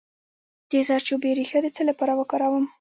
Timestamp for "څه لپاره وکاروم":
1.75-2.65